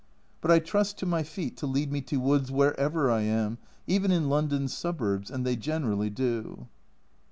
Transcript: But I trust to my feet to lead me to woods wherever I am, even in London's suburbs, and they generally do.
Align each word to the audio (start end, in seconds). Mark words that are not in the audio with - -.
But 0.41 0.49
I 0.49 0.57
trust 0.57 0.97
to 0.97 1.05
my 1.05 1.21
feet 1.21 1.55
to 1.57 1.67
lead 1.67 1.91
me 1.91 2.01
to 2.09 2.17
woods 2.19 2.51
wherever 2.51 3.11
I 3.11 3.21
am, 3.21 3.59
even 3.85 4.09
in 4.09 4.29
London's 4.29 4.73
suburbs, 4.75 5.29
and 5.29 5.45
they 5.45 5.55
generally 5.55 6.09
do. 6.09 6.65